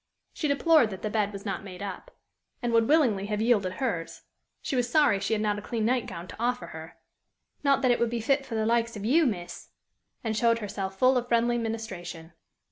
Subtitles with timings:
[0.33, 2.09] She deplored that the bed was not made up,
[2.59, 4.23] and would willingly have yielded hers;
[4.59, 6.97] she was sorry she had not a clean night gown to offer her
[7.63, 9.69] "not that it would be fit for the likes of you, miss!"
[10.23, 12.33] and showed herself full of friendly ministration.